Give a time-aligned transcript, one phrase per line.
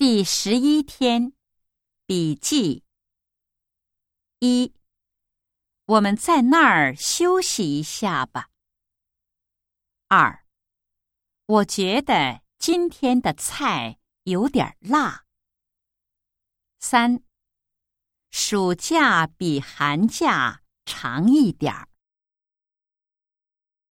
[0.00, 1.34] 第十一天，
[2.06, 2.84] 笔记
[4.38, 4.72] 一。
[5.84, 8.48] 我们在那儿休息一下吧。
[10.08, 10.46] 二。
[11.44, 15.26] 我觉得今天的菜有点辣。
[16.78, 17.22] 三。
[18.30, 21.89] 暑假比寒假长一点儿。